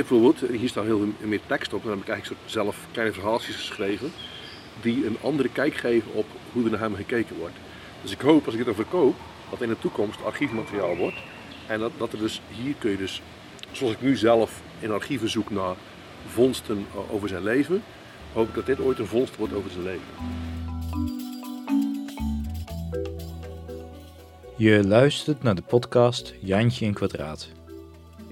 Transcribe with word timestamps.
bijvoorbeeld, 0.00 0.50
hier 0.50 0.68
staat 0.68 0.84
heel 0.84 0.98
veel 0.98 1.28
meer 1.28 1.40
tekst 1.46 1.72
op. 1.72 1.82
Dan 1.82 1.90
heb 1.90 2.00
ik 2.00 2.08
eigenlijk 2.08 2.40
zelf 2.44 2.76
kleine 2.92 3.14
verhaaltjes 3.14 3.56
geschreven. 3.56 4.12
Die 4.80 5.06
een 5.06 5.16
andere 5.22 5.48
kijk 5.48 5.74
geven 5.74 6.12
op 6.12 6.26
hoe 6.52 6.64
er 6.64 6.70
naar 6.70 6.80
hem 6.80 6.94
gekeken 6.94 7.36
wordt. 7.36 7.54
Dus 8.02 8.12
ik 8.12 8.20
hoop 8.20 8.46
als 8.46 8.54
ik 8.54 8.64
dit 8.64 8.74
verkoop, 8.74 9.14
dat 9.50 9.60
in 9.60 9.68
de 9.68 9.78
toekomst 9.78 10.24
archiefmateriaal 10.24 10.96
wordt. 10.96 11.16
En 11.66 11.78
dat, 11.78 11.92
dat 11.98 12.12
er 12.12 12.18
dus, 12.18 12.40
hier 12.48 12.74
kun 12.78 12.90
je 12.90 12.96
dus, 12.96 13.22
zoals 13.72 13.92
ik 13.92 14.00
nu 14.00 14.16
zelf 14.16 14.62
in 14.78 14.90
archieven 14.90 15.30
zoek 15.30 15.50
naar 15.50 15.74
vondsten 16.26 16.86
over 17.10 17.28
zijn 17.28 17.42
leven, 17.42 17.82
hoop 18.32 18.48
ik 18.48 18.54
dat 18.54 18.66
dit 18.66 18.80
ooit 18.80 18.98
een 18.98 19.06
vondst 19.06 19.36
wordt 19.36 19.54
over 19.54 19.70
zijn 19.70 19.84
leven. 19.84 20.06
Je 24.56 24.86
luistert 24.86 25.42
naar 25.42 25.54
de 25.54 25.62
podcast 25.62 26.34
Jantje 26.40 26.84
in 26.84 26.94
Kwadraat. 26.94 27.48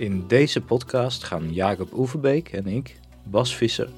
In 0.02 0.26
deze 0.26 0.60
podcast 0.60 1.24
gaan 1.24 1.52
Jacob 1.52 1.92
Oeverbeek 1.92 2.48
en 2.48 2.66
ik, 2.66 3.00
Bas 3.24 3.56
Visser, 3.56 3.88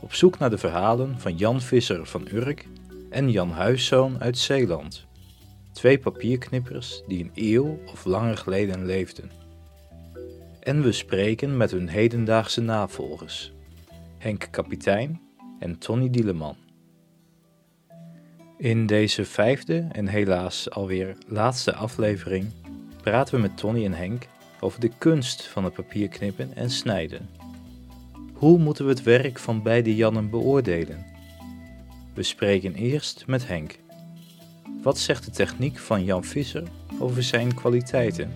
op 0.00 0.14
zoek 0.14 0.38
naar 0.38 0.50
de 0.50 0.58
verhalen 0.58 1.20
van 1.20 1.36
Jan 1.36 1.60
Visser 1.60 2.06
van 2.06 2.28
Urk 2.32 2.66
en 3.10 3.30
Jan 3.30 3.50
Huiszoon 3.50 4.20
uit 4.20 4.38
Zeeland. 4.38 5.06
Twee 5.72 5.98
papierknippers 5.98 7.02
die 7.06 7.24
een 7.24 7.30
eeuw 7.34 7.78
of 7.92 8.04
langer 8.04 8.36
geleden 8.36 8.86
leefden. 8.86 9.30
En 10.60 10.82
we 10.82 10.92
spreken 10.92 11.56
met 11.56 11.70
hun 11.70 11.88
hedendaagse 11.88 12.60
navolgers, 12.60 13.52
Henk 14.18 14.48
Kapitein 14.50 15.20
en 15.58 15.78
Tony 15.78 16.10
Dieleman. 16.10 16.56
In 18.58 18.86
deze 18.86 19.24
vijfde 19.24 19.88
en 19.92 20.06
helaas 20.06 20.70
alweer 20.70 21.16
laatste 21.26 21.74
aflevering 21.74 22.52
praten 23.02 23.34
we 23.34 23.40
met 23.40 23.56
Tony 23.56 23.84
en 23.84 23.92
Henk 23.92 24.26
over 24.60 24.80
de 24.80 24.90
kunst 24.98 25.42
van 25.46 25.64
het 25.64 25.72
papier 25.72 26.08
knippen 26.08 26.52
en 26.54 26.70
snijden. 26.70 27.28
Hoe 28.32 28.58
moeten 28.58 28.84
we 28.84 28.90
het 28.90 29.02
werk 29.02 29.38
van 29.38 29.62
beide 29.62 29.96
Jannen 29.96 30.30
beoordelen? 30.30 31.06
We 32.14 32.22
spreken 32.22 32.74
eerst 32.74 33.26
met 33.26 33.46
Henk. 33.46 33.78
Wat 34.82 34.98
zegt 34.98 35.24
de 35.24 35.30
techniek 35.30 35.78
van 35.78 36.04
Jan 36.04 36.24
Visser 36.24 36.62
over 36.98 37.22
zijn 37.22 37.54
kwaliteiten? 37.54 38.34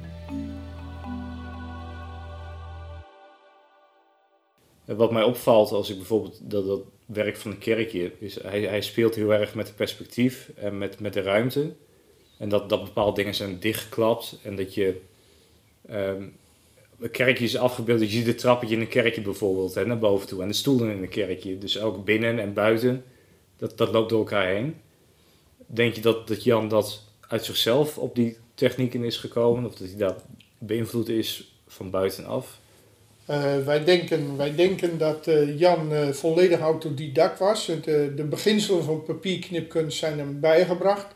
Wat 4.85 5.13
mij 5.13 5.23
opvalt 5.23 5.73
als 5.73 5.91
ik 5.91 5.97
bijvoorbeeld 5.97 6.51
dat, 6.51 6.67
dat 6.67 6.81
werk 7.07 7.37
van 7.37 7.51
een 7.51 7.59
kerkje 7.59 8.13
is, 8.19 8.43
hij, 8.43 8.61
hij 8.61 8.81
speelt 8.81 9.15
heel 9.15 9.33
erg 9.33 9.55
met 9.55 9.67
het 9.67 9.77
perspectief 9.77 10.51
en 10.57 10.79
met, 10.79 11.01
met 11.01 11.13
de 11.13 11.23
ruimte. 11.23 11.75
En 12.39 12.49
dat, 12.49 12.69
dat 12.69 12.85
bepaalde 12.85 13.17
dingen 13.17 13.35
zijn 13.35 13.61
dichtgeklapt 13.61 14.39
en 14.43 14.57
dat 14.57 14.75
je 14.75 15.01
um, 15.91 16.37
een 17.01 17.11
kerkje 17.11 17.45
is 17.45 17.57
afgebeeld. 17.57 18.01
Je 18.01 18.07
ziet 18.07 18.27
het 18.27 18.39
trappetje 18.39 18.75
in 18.75 18.81
een 18.81 18.89
kerkje 18.89 19.21
bijvoorbeeld, 19.21 19.87
naar 19.87 19.99
boven 19.99 20.29
toe. 20.29 20.43
En 20.43 20.49
de 20.49 20.55
stoelen 20.55 20.91
in 20.91 21.03
een 21.03 21.09
kerkje. 21.09 21.59
Dus 21.59 21.81
ook 21.81 22.05
binnen 22.05 22.39
en 22.39 22.53
buiten. 22.53 23.05
Dat, 23.57 23.79
dat 23.79 23.93
loopt 23.93 24.11
door 24.11 24.19
elkaar 24.19 24.47
heen. 24.47 24.77
Denk 25.67 25.95
je 25.95 26.01
dat, 26.01 26.29
dat 26.29 26.45
Jan 26.45 26.69
dat 26.69 27.03
uit 27.29 27.45
zichzelf 27.45 27.99
op 27.99 28.15
die 28.15 28.37
technieken 28.55 29.05
is 29.05 29.17
gekomen? 29.17 29.65
Of 29.65 29.75
dat 29.75 29.89
hij 29.89 29.97
daar 29.97 30.17
beïnvloed 30.59 31.09
is 31.09 31.55
van 31.67 31.91
buitenaf? 31.91 32.59
Uh, 33.31 33.59
wij, 33.65 33.85
denken, 33.85 34.37
wij 34.37 34.55
denken 34.55 34.99
dat 34.99 35.27
uh, 35.27 35.59
Jan 35.59 35.93
uh, 35.93 36.09
volledig 36.09 36.61
autodidact 36.61 37.39
was. 37.39 37.67
De, 37.67 38.13
de 38.17 38.25
beginselen 38.25 38.85
van 38.85 39.03
papierknipkunst 39.03 39.99
zijn 39.99 40.19
hem 40.19 40.41
bijgebracht. 40.41 41.15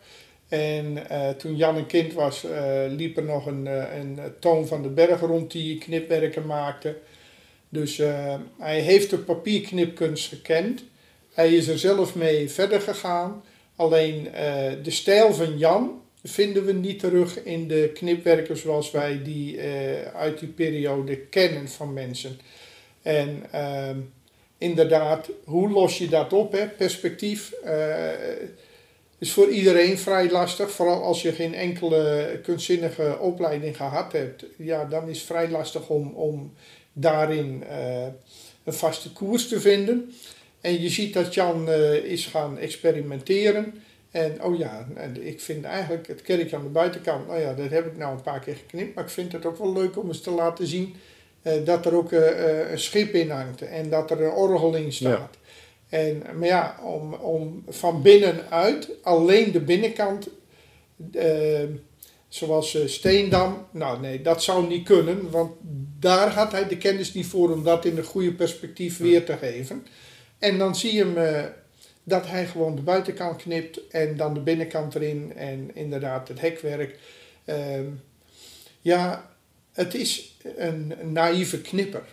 En 0.55 0.99
uh, 1.11 1.29
toen 1.29 1.57
Jan 1.57 1.77
een 1.77 1.87
kind 1.87 2.13
was, 2.13 2.45
uh, 2.45 2.51
liep 2.89 3.17
er 3.17 3.25
nog 3.25 3.47
een, 3.47 3.67
uh, 3.67 3.97
een 3.99 4.19
Toon 4.41 4.67
van 4.67 4.83
de 4.83 4.89
Berg 4.89 5.21
rond 5.21 5.51
die 5.51 5.79
knipwerken 5.79 6.47
maakte. 6.47 6.97
Dus 7.69 7.97
hij 8.59 8.81
heeft 8.81 9.11
de 9.11 9.19
papierknipkunst 9.19 10.29
gekend. 10.29 10.85
Hij 11.33 11.55
is 11.55 11.69
er 11.69 11.79
zelf 11.79 12.15
mee 12.15 12.51
verder 12.51 12.81
gegaan. 12.81 13.43
Alleen 13.77 14.29
de 14.83 14.91
stijl 14.91 15.35
van 15.35 15.59
Jan 15.59 16.01
vinden 16.23 16.65
we 16.65 16.73
niet 16.73 16.99
terug 16.99 17.43
in 17.43 17.69
de 17.69 17.91
knipwerken 17.95 18.57
zoals 18.57 18.91
wij 18.91 19.23
die 19.23 19.61
uit 20.15 20.39
die 20.39 20.49
periode 20.49 21.17
kennen 21.17 21.69
van 21.69 21.93
mensen. 21.93 22.39
En 23.03 23.43
ehm, 23.51 23.99
inderdaad, 24.59 25.31
hoe 25.45 25.71
los 25.71 25.99
je 25.99 26.09
dat 26.09 26.33
op, 26.33 26.53
hè? 26.53 26.69
perspectief 26.69 27.53
is 29.25 29.33
voor 29.33 29.49
iedereen 29.49 29.99
vrij 29.99 30.31
lastig, 30.31 30.71
vooral 30.71 31.03
als 31.03 31.23
je 31.23 31.33
geen 31.33 31.55
enkele 31.55 32.41
kunstzinnige 32.43 33.19
opleiding 33.21 33.77
gehad 33.77 34.13
hebt. 34.13 34.45
Ja, 34.57 34.85
dan 34.85 35.09
is 35.09 35.19
het 35.19 35.27
vrij 35.27 35.49
lastig 35.49 35.89
om, 35.89 36.13
om 36.15 36.53
daarin 36.93 37.65
uh, 37.71 38.07
een 38.65 38.73
vaste 38.73 39.13
koers 39.13 39.49
te 39.49 39.61
vinden. 39.61 40.15
En 40.61 40.83
je 40.83 40.89
ziet 40.89 41.15
dat 41.15 41.35
Jan 41.35 41.69
uh, 41.69 41.95
is 41.95 42.27
gaan 42.27 42.59
experimenteren. 42.59 43.83
En 44.11 44.43
oh 44.43 44.59
ja, 44.59 44.87
ik 45.21 45.41
vind 45.41 45.65
eigenlijk 45.65 46.07
het 46.07 46.23
kerkje 46.23 46.57
aan 46.57 46.63
de 46.63 46.69
buitenkant, 46.69 47.27
nou 47.27 47.41
ja, 47.41 47.55
dat 47.55 47.71
heb 47.71 47.87
ik 47.87 47.97
nou 47.97 48.15
een 48.15 48.23
paar 48.23 48.41
keer 48.41 48.57
geknipt. 48.57 48.95
Maar 48.95 49.05
ik 49.05 49.11
vind 49.11 49.33
het 49.33 49.47
ook 49.47 49.59
wel 49.59 49.73
leuk 49.73 49.99
om 49.99 50.09
eens 50.09 50.21
te 50.21 50.31
laten 50.31 50.67
zien 50.67 50.95
uh, 51.43 51.53
dat 51.65 51.87
er 51.87 51.95
ook 51.95 52.13
een 52.71 52.79
schip 52.79 53.15
in 53.15 53.31
hangt 53.31 53.63
en 53.63 53.91
dat 53.91 54.11
er 54.11 54.23
een 54.23 54.33
orgel 54.33 54.75
in 54.75 54.93
staat. 54.93 55.13
Ja. 55.33 55.43
En, 55.95 56.23
maar 56.39 56.49
ja, 56.49 56.77
om, 56.83 57.15
om 57.15 57.65
van 57.69 58.03
binnenuit 58.03 58.89
alleen 59.03 59.53
de 59.53 59.61
binnenkant, 59.61 60.29
uh, 61.13 61.63
zoals 62.29 62.75
uh, 62.75 62.87
Steendam, 62.87 63.67
nou 63.71 64.01
nee, 64.01 64.23
dat 64.23 64.43
zou 64.43 64.67
niet 64.67 64.85
kunnen, 64.85 65.31
want 65.31 65.53
daar 65.99 66.31
had 66.31 66.53
hij 66.53 66.69
de 66.69 66.77
kennis 66.77 67.15
niet 67.15 67.27
voor 67.27 67.53
om 67.53 67.65
dat 67.65 67.85
in 67.85 67.97
een 67.97 68.05
goede 68.05 68.33
perspectief 68.33 68.99
weer 68.99 69.25
te 69.25 69.37
geven. 69.37 69.87
En 70.39 70.59
dan 70.59 70.77
zie 70.77 70.95
je 70.95 71.05
hem 71.05 71.17
uh, 71.17 71.45
dat 72.05 72.27
hij 72.27 72.47
gewoon 72.47 72.77
de 72.77 72.83
buitenkant 72.83 73.37
knipt 73.37 73.89
en 73.89 74.17
dan 74.17 74.35
de 74.35 74.41
binnenkant 74.41 74.95
erin 74.95 75.33
en 75.37 75.71
inderdaad 75.75 76.29
het 76.29 76.41
hekwerk. 76.41 76.99
Ehm, 77.45 77.87
ja, 78.81 79.31
het 79.73 79.95
is 79.95 80.39
een 80.57 80.95
naïeve 81.13 81.61
knipper. 81.61 82.05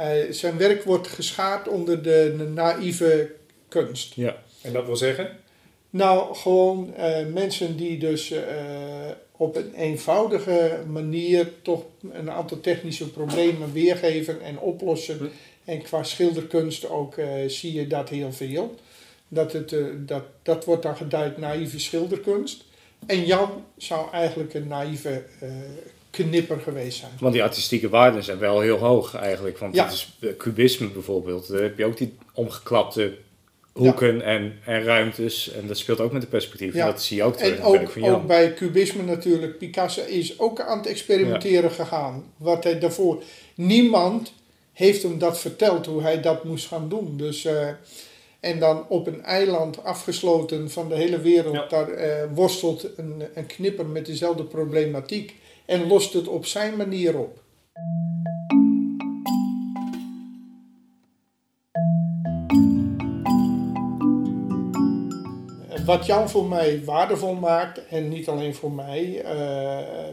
Uh, 0.00 0.06
zijn 0.30 0.56
werk 0.56 0.84
wordt 0.84 1.08
geschaard 1.08 1.68
onder 1.68 2.02
de, 2.02 2.50
naïeve 2.54 3.30
kunst. 3.68 4.14
Ja, 4.14 4.42
en 4.62 4.72
dat 4.72 4.86
wil 4.86 4.96
zeggen? 4.96 5.38
Nou, 5.90 6.34
gewoon 6.34 6.94
uh, 6.98 7.26
mensen 7.32 7.76
die 7.76 7.98
dus 7.98 8.30
uh, 8.30 8.40
op 9.36 9.56
een 9.56 9.74
eenvoudige 9.74 10.80
manier 10.86 11.52
toch 11.62 11.84
een 12.12 12.30
aantal 12.30 12.60
technische 12.60 13.10
problemen 13.10 13.72
weergeven 13.72 14.42
en 14.42 14.58
oplossen. 14.58 15.18
Hm. 15.18 15.24
En 15.64 15.82
qua 15.82 16.02
schilderkunst 16.02 16.88
ook 16.88 17.14
zie 17.46 17.72
je 17.72 17.86
dat 17.86 18.08
heel 18.08 18.32
veel. 18.32 18.74
Dat, 19.28 19.52
het, 19.52 19.74
dat, 19.96 20.24
dat 20.42 20.64
wordt 20.64 20.82
dan 20.82 20.96
geduid 20.96 21.38
naïeve 21.38 21.78
schilderkunst. 21.78 22.64
En 23.06 23.26
Jan 23.26 23.64
zou 23.76 24.12
eigenlijk 24.12 24.54
een 24.54 24.68
naïeve 24.68 25.22
knipper 26.10 26.60
geweest 26.60 26.98
zijn. 26.98 27.10
Want 27.18 27.32
die 27.32 27.42
artistieke 27.42 27.88
waarden 27.88 28.24
zijn 28.24 28.38
wel 28.38 28.60
heel 28.60 28.76
hoog 28.78 29.14
eigenlijk. 29.14 29.58
Want 29.58 29.74
ja. 29.74 29.84
het 29.84 29.92
is 29.92 30.16
eh, 30.20 30.36
cubisme 30.36 30.88
bijvoorbeeld. 30.88 31.48
Daar 31.48 31.62
heb 31.62 31.78
je 31.78 31.84
ook 31.84 31.96
die 31.96 32.16
omgeklapte 32.34 33.16
hoeken 33.72 34.16
ja. 34.16 34.22
en, 34.22 34.58
en 34.64 34.84
ruimtes. 34.84 35.52
En 35.52 35.66
dat 35.66 35.78
speelt 35.78 36.00
ook 36.00 36.12
met 36.12 36.22
de 36.22 36.28
perspectief. 36.28 36.74
Ja. 36.74 36.80
En 36.80 36.92
dat 36.92 37.02
zie 37.02 37.16
je 37.16 37.22
ook 37.22 37.36
terug 37.36 37.58
en 37.58 37.62
ook, 37.62 37.90
van 37.90 38.04
ook 38.04 38.26
bij 38.26 38.54
cubisme 38.54 39.02
natuurlijk. 39.02 39.58
Picasso 39.58 40.02
is 40.04 40.38
ook 40.38 40.60
aan 40.60 40.78
het 40.78 40.86
experimenteren 40.86 41.70
gegaan. 41.70 42.24
Wat 42.36 42.64
hij 42.64 42.78
daarvoor... 42.78 43.22
Niemand 43.54 44.32
heeft 44.72 45.02
hem 45.02 45.18
dat 45.18 45.38
verteld 45.38 45.86
hoe 45.86 46.02
hij 46.02 46.20
dat 46.20 46.44
moest 46.44 46.66
gaan 46.66 46.88
doen. 46.88 47.16
Dus... 47.16 47.44
Uh, 47.44 47.68
en 48.40 48.58
dan 48.58 48.84
op 48.88 49.06
een 49.06 49.22
eiland 49.22 49.84
afgesloten 49.84 50.70
van 50.70 50.88
de 50.88 50.94
hele 50.94 51.20
wereld, 51.20 51.70
daar 51.70 51.90
uh, 51.90 52.04
worstelt 52.34 52.86
een, 52.96 53.22
een 53.34 53.46
knipper 53.46 53.86
met 53.86 54.06
dezelfde 54.06 54.44
problematiek 54.44 55.34
en 55.64 55.86
lost 55.86 56.12
het 56.12 56.28
op 56.28 56.46
zijn 56.46 56.76
manier 56.76 57.18
op. 57.18 57.38
Wat 65.84 66.06
Jan 66.06 66.30
voor 66.30 66.46
mij 66.46 66.84
waardevol 66.84 67.34
maakt, 67.34 67.86
en 67.88 68.08
niet 68.08 68.28
alleen 68.28 68.54
voor 68.54 68.72
mij, 68.72 69.24
uh, 69.24 70.08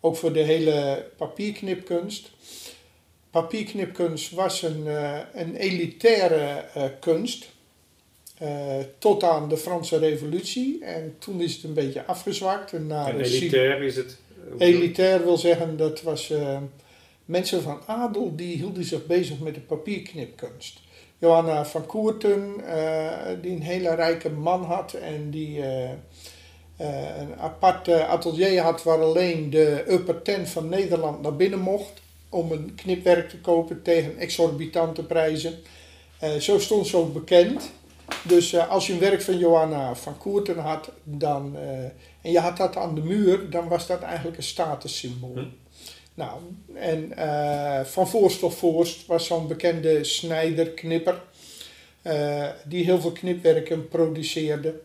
ook 0.00 0.16
voor 0.16 0.32
de 0.32 0.40
hele 0.40 1.06
papierknipkunst. 1.16 2.30
Papierknipkunst 3.30 4.30
was 4.30 4.62
een, 4.62 4.82
uh, 4.86 5.18
een 5.32 5.56
elitaire 5.56 6.64
uh, 6.76 6.84
kunst. 7.00 7.46
tot 8.98 9.22
aan 9.22 9.48
de 9.48 9.56
Franse 9.56 9.98
Revolutie. 9.98 10.84
En 10.84 11.16
toen 11.18 11.40
is 11.40 11.54
het 11.54 11.64
een 11.64 11.74
beetje 11.74 12.04
afgezwakt. 12.04 12.72
En, 12.72 12.90
en 12.90 13.20
elitair 13.20 13.82
is 13.82 13.96
het 13.96 14.16
Elitair 14.58 15.24
wil 15.24 15.36
zeggen, 15.36 15.76
dat 15.76 16.02
was 16.02 16.30
uh, 16.30 16.58
mensen 17.24 17.62
van 17.62 17.80
adel 17.86 18.36
die 18.36 18.56
hielden 18.56 18.84
zich 18.84 19.06
bezig 19.06 19.38
met 19.38 19.54
de 19.54 19.60
papierknipkunst. 19.60 20.80
Johanna 21.18 21.64
van 21.64 21.86
Koerten, 21.86 22.54
uh, 22.60 23.10
die 23.42 23.50
een 23.50 23.62
hele 23.62 23.94
rijke 23.94 24.30
man 24.30 24.64
had 24.64 24.92
en 24.92 25.30
die 25.30 25.62
een 26.76 27.38
apart 27.38 27.88
atelier 27.88 28.60
had 28.60 28.82
waar 28.82 29.02
alleen 29.02 29.50
de 29.50 29.84
upper 29.88 30.22
ten 30.22 30.46
van 30.46 30.68
Nederland 30.68 31.22
naar 31.22 31.36
binnen 31.36 31.60
mocht. 31.60 32.00
om 32.28 32.52
een 32.52 32.74
knipwerk 32.74 33.28
te 33.28 33.38
kopen 33.40 33.82
tegen 33.82 34.18
exorbitante 34.18 35.02
prijzen. 35.02 35.58
Eh, 36.18 36.34
zo 36.34 36.58
stond 36.58 36.86
ze 36.86 36.96
ook 36.96 37.12
bekend. 37.12 37.70
Dus 38.22 38.52
eh, 38.52 38.68
als 38.68 38.86
je 38.86 38.92
een 38.92 38.98
werk 38.98 39.22
van 39.22 39.38
Johanna 39.38 39.94
van 39.94 40.18
Koerten 40.18 40.58
had 40.58 40.90
dan, 41.04 41.56
eh, 41.56 41.84
en 42.20 42.30
je 42.30 42.38
had 42.38 42.56
dat 42.56 42.76
aan 42.76 42.94
de 42.94 43.00
muur, 43.00 43.50
dan 43.50 43.68
was 43.68 43.86
dat 43.86 44.02
eigenlijk 44.02 44.36
een 44.36 44.42
statussymbool. 44.42 45.34
Hm. 45.34 45.44
Nou, 46.14 46.40
en 46.74 47.16
eh, 47.16 47.84
Van 47.84 48.08
Voorst 48.08 48.42
of 48.42 48.58
Voorst 48.58 49.06
was 49.06 49.26
zo'n 49.26 49.46
bekende 49.46 50.04
snijder, 50.04 50.70
knipper, 50.70 51.22
die 52.64 52.84
heel 52.84 53.00
veel 53.00 53.12
knipwerken 53.12 53.88
produceerde. 53.88 54.80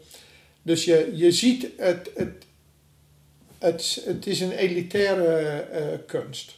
Dus 0.62 0.86
je, 0.86 1.12
je 1.14 1.32
ziet, 1.32 1.68
het, 1.78 2.12
het, 2.16 2.46
het, 3.58 4.04
het 4.06 4.28
is 4.28 4.40
een 4.40 4.52
elitaire 4.52 6.04
kunst. 6.06 6.56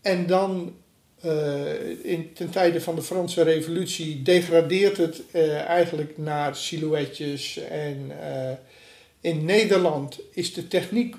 En 0.00 0.26
dan, 0.26 0.76
eh, 1.24 2.12
in, 2.12 2.32
ten 2.32 2.50
tijde 2.50 2.80
van 2.80 2.94
de 2.94 3.02
Franse 3.02 3.42
Revolutie, 3.42 4.22
degradeert 4.22 4.96
het 4.96 5.22
eh, 5.30 5.60
eigenlijk 5.60 6.18
naar 6.18 6.56
silhouetjes. 6.56 7.58
En 7.58 8.10
eh, 8.20 8.56
in 9.20 9.44
Nederland 9.44 10.20
is 10.32 10.54
de 10.54 10.68
techniek 10.68 11.16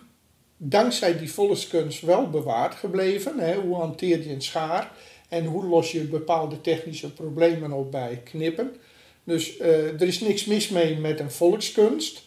dankzij 0.57 1.17
die 1.17 1.31
volkskunst 1.31 2.01
wel 2.01 2.29
bewaard 2.29 2.75
gebleven. 2.75 3.39
Hè? 3.39 3.55
Hoe 3.55 3.75
hanteer 3.75 4.23
je 4.23 4.29
een 4.29 4.41
schaar 4.41 4.91
en 5.29 5.45
hoe 5.45 5.65
los 5.65 5.91
je 5.91 6.01
bepaalde 6.01 6.61
technische 6.61 7.13
problemen 7.13 7.71
op 7.71 7.91
bij 7.91 8.21
knippen. 8.23 8.75
Dus 9.23 9.59
er 9.59 10.01
is 10.01 10.19
niks 10.19 10.45
mis 10.45 10.69
mee 10.69 10.97
met 10.97 11.19
een 11.19 11.31
volkskunst. 11.31 12.23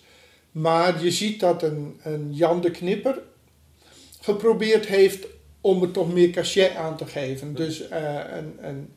Maar 0.52 1.04
je 1.04 1.10
ziet 1.10 1.40
dat 1.40 1.62
een, 1.62 2.00
een 2.02 2.34
Jan 2.34 2.60
de 2.60 2.70
Knipper 2.70 3.22
geprobeerd 4.20 4.86
heeft 4.86 5.26
om 5.60 5.82
er 5.82 5.90
toch 5.90 6.12
meer 6.12 6.30
cachet 6.30 6.74
aan 6.74 6.96
te 6.96 7.06
geven. 7.06 7.54
Dus 7.54 7.88
eh, 7.88 8.14
een, 8.36 8.58
een, 8.60 8.92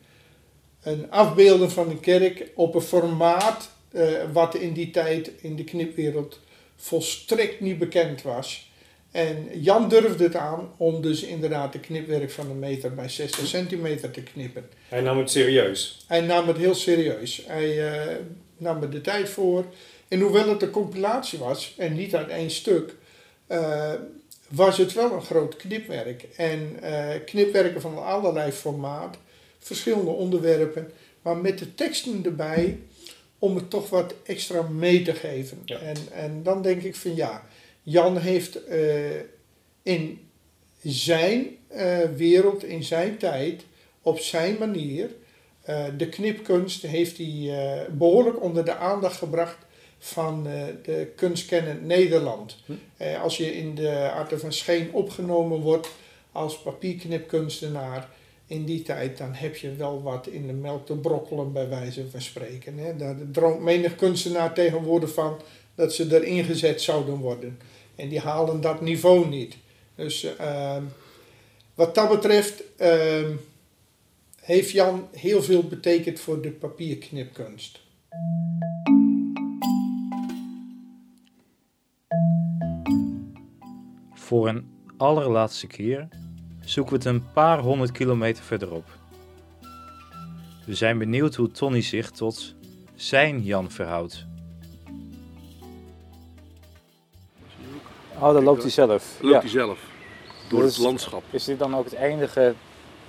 een 0.82 1.10
afbeelden 1.10 1.70
van 1.70 1.90
een 1.90 2.00
kerk 2.00 2.50
op 2.54 2.74
een 2.74 2.80
formaat 2.80 3.70
eh, 3.92 4.08
wat 4.32 4.54
in 4.54 4.72
die 4.72 4.90
tijd 4.90 5.30
in 5.40 5.56
de 5.56 5.64
knipwereld 5.64 6.40
volstrekt 6.76 7.60
niet 7.60 7.78
bekend 7.78 8.22
was. 8.22 8.70
En 9.10 9.48
Jan 9.60 9.88
durfde 9.88 10.24
het 10.24 10.36
aan 10.36 10.72
om 10.76 11.02
dus 11.02 11.22
inderdaad 11.22 11.72
de 11.72 11.80
knipwerk 11.80 12.30
van 12.30 12.50
een 12.50 12.58
meter 12.58 12.94
bij 12.94 13.08
60 13.08 13.46
centimeter 13.46 14.10
te 14.10 14.22
knippen. 14.22 14.68
Hij 14.88 15.00
nam 15.00 15.18
het 15.18 15.30
serieus. 15.30 16.04
Hij 16.06 16.20
nam 16.20 16.48
het 16.48 16.56
heel 16.56 16.74
serieus. 16.74 17.42
Hij 17.46 17.92
eh, 17.92 18.16
nam 18.56 18.82
er 18.82 18.90
de 18.90 19.00
tijd 19.00 19.28
voor. 19.28 19.64
En 20.08 20.20
hoewel 20.20 20.48
het 20.48 20.62
een 20.62 20.70
compilatie 20.70 21.38
was 21.38 21.74
en 21.78 21.94
niet 21.94 22.14
uit 22.14 22.28
één 22.28 22.50
stuk, 22.50 22.94
was 24.54 24.78
het 24.78 24.92
wel 24.92 25.12
een 25.12 25.22
groot 25.22 25.56
knipwerk. 25.56 26.22
En 26.36 26.82
eh, 26.82 27.24
knipwerken 27.24 27.80
van 27.80 28.04
allerlei 28.04 28.52
formaat, 28.52 29.16
verschillende 29.58 30.10
onderwerpen, 30.10 30.90
maar 31.22 31.36
met 31.36 31.58
de 31.58 31.74
teksten 31.74 32.24
erbij 32.24 32.78
om 33.38 33.56
het 33.56 33.70
toch 33.70 33.90
wat 33.90 34.14
extra 34.24 34.62
mee 34.62 35.02
te 35.02 35.14
geven. 35.14 35.62
Ja. 35.64 35.78
En, 35.78 35.96
en 36.12 36.42
dan 36.42 36.62
denk 36.62 36.82
ik 36.82 36.96
van 36.96 37.16
ja, 37.16 37.44
Jan 37.82 38.18
heeft 38.18 38.64
eh, 38.64 39.20
in 39.82 40.28
zijn 40.82 41.46
eh, 41.68 41.98
wereld, 42.16 42.64
in 42.64 42.82
zijn 42.82 43.16
tijd, 43.16 43.62
op 44.02 44.18
zijn 44.18 44.56
manier, 44.58 45.10
de 45.96 46.08
knipkunst 46.08 46.82
heeft 46.82 47.16
hij 47.16 47.48
eh, 47.50 47.88
behoorlijk 47.90 48.42
onder 48.42 48.64
de 48.64 48.76
aandacht 48.76 49.16
gebracht 49.16 49.56
van 50.04 50.46
eh, 50.46 50.62
de 50.82 51.12
kunstkennend 51.16 51.86
Nederland. 51.86 52.56
Hm. 52.66 52.72
Eh, 52.96 53.22
als 53.22 53.36
je 53.36 53.56
in 53.56 53.74
de 53.74 54.10
Arten 54.10 54.40
van 54.40 54.52
Scheen 54.52 54.92
opgenomen 54.92 55.60
wordt 55.60 55.88
als 56.32 56.62
papierknipkunstenaar 56.62 58.08
in 58.46 58.64
die 58.64 58.82
tijd, 58.82 59.18
dan 59.18 59.34
heb 59.34 59.56
je 59.56 59.74
wel 59.74 60.02
wat 60.02 60.26
in 60.26 60.46
de 60.46 60.52
melk 60.52 60.86
te 60.86 60.94
brokkelen, 60.94 61.52
bij 61.52 61.68
wijze 61.68 62.10
van 62.10 62.20
spreken. 62.20 62.78
Hè. 62.78 62.96
Daar 62.96 63.16
droomt 63.32 63.60
menig 63.60 63.96
kunstenaar 63.96 64.54
tegenwoordig 64.54 65.12
van 65.12 65.40
dat 65.74 65.94
ze 65.94 66.20
erin 66.20 66.44
gezet 66.44 66.82
zouden 66.82 67.16
worden. 67.16 67.58
En 67.96 68.08
die 68.08 68.20
halen 68.20 68.60
dat 68.60 68.80
niveau 68.80 69.28
niet. 69.28 69.56
Dus 69.94 70.36
ehm, 70.36 70.82
wat 71.74 71.94
dat 71.94 72.08
betreft 72.08 72.62
ehm, 72.76 73.32
heeft 74.40 74.70
Jan 74.70 75.08
heel 75.12 75.42
veel 75.42 75.62
betekend 75.62 76.20
voor 76.20 76.42
de 76.42 76.50
papierknipkunst. 76.50 77.80
Voor 84.32 84.48
een 84.48 84.70
allerlaatste 84.96 85.66
keer 85.66 86.08
zoeken 86.64 86.92
we 86.92 86.98
het 86.98 87.08
een 87.08 87.32
paar 87.32 87.58
honderd 87.58 87.92
kilometer 87.92 88.44
verderop. 88.44 88.84
We 90.66 90.74
zijn 90.74 90.98
benieuwd 90.98 91.34
hoe 91.34 91.50
Tony 91.50 91.80
zich 91.82 92.10
tot 92.10 92.54
zijn 92.94 93.42
Jan 93.42 93.70
verhoudt. 93.70 94.26
Oh, 98.14 98.32
dan 98.32 98.42
loopt 98.42 98.62
hij 98.62 98.70
zelf. 98.70 99.18
Loopt 99.20 99.42
hij 99.42 99.50
zelf 99.50 99.78
door 100.48 100.62
Dus- 100.62 100.76
het 100.76 100.84
landschap. 100.84 101.22
Is 101.30 101.44
dit 101.44 101.58
dan 101.58 101.76
ook 101.76 101.84
het 101.84 101.94
enige 101.94 102.54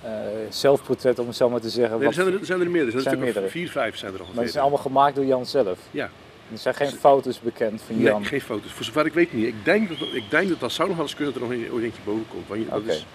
eh, 0.02 0.10
zelfportret, 0.48 1.18
om 1.18 1.26
het 1.26 1.36
zo 1.36 1.50
maar 1.50 1.60
te 1.60 1.70
zeggen? 1.70 1.98
Nee, 1.98 2.08
er 2.08 2.14
zijn 2.14 2.26
er, 2.26 2.38
er 2.38 2.46
zijn 2.46 2.60
er 2.60 2.70
meer. 2.70 2.84
Er 2.84 2.90
zijn, 2.90 3.02
zijn 3.02 3.14
er 3.14 3.20
meerdere. 3.20 3.48
vier, 3.48 3.70
vijf 3.70 3.96
zijn 3.96 4.12
er 4.12 4.20
maar 4.34 4.42
die 4.42 4.52
zijn 4.52 4.62
allemaal 4.62 4.82
gemaakt 4.82 5.14
door 5.14 5.24
Jan 5.24 5.46
zelf. 5.46 5.78
Ja. 5.90 6.10
Er 6.54 6.60
zijn 6.60 6.74
geen 6.74 6.90
foto's 6.90 7.40
bekend 7.40 7.82
van 7.86 7.94
Nee, 7.96 8.04
Jan. 8.04 8.24
geen 8.24 8.40
foto's. 8.40 8.72
Voor 8.72 8.84
zover 8.84 9.06
ik 9.06 9.12
weet 9.12 9.32
niet. 9.32 9.46
Ik 9.46 9.64
denk 9.64 9.88
dat 9.88 9.98
ik 10.12 10.30
denk 10.30 10.48
dat, 10.48 10.60
dat 10.60 10.72
zou 10.72 10.88
nog 10.88 10.96
wel 10.96 11.06
eens 11.06 11.14
kunnen 11.14 11.34
dat 11.34 11.42
er 11.42 11.48
nog 11.48 11.58
een- 11.58 11.72
ooit 11.72 11.84
eentje 11.84 12.02
boven 12.04 12.26
komt. 12.28 12.48
Want 12.48 12.70
dat 12.70 12.82
is, 12.94 13.06